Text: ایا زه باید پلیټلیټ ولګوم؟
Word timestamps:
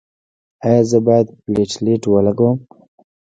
ایا 0.65 0.81
زه 0.89 0.97
باید 1.07 1.27
پلیټلیټ 1.43 2.03
ولګوم؟ 2.07 2.57